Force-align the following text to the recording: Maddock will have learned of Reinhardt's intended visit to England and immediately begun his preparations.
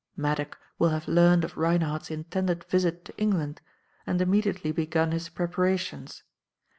Maddock 0.17 0.57
will 0.79 0.89
have 0.89 1.07
learned 1.07 1.43
of 1.43 1.55
Reinhardt's 1.57 2.09
intended 2.09 2.63
visit 2.63 3.05
to 3.05 3.15
England 3.17 3.61
and 4.07 4.19
immediately 4.19 4.71
begun 4.71 5.11
his 5.11 5.29
preparations. 5.29 6.23